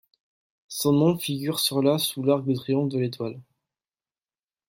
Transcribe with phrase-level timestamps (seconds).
[0.67, 3.39] Son nom figure sur la sous l'arc de triomphe de l'Étoile.